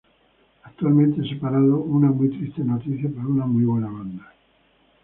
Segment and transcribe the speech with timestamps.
[0.63, 4.33] Actualmente separados, una muy triste noticia para una muy buena banda.